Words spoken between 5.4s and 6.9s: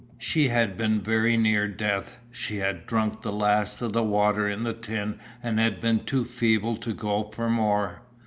and had been too feeble